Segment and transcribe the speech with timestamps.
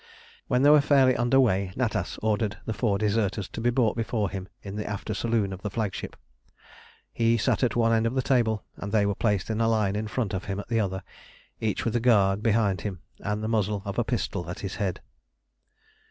[0.47, 4.31] When they were fairly under way Natas ordered the four deserters to be brought before
[4.31, 6.15] him in the after saloon of the flagship.
[7.13, 9.95] He sat at one end of the table, and they were placed in a line
[9.95, 11.03] in front of him at the other,
[11.59, 15.01] each with a guard behind him, and the muzzle of a pistol at his head.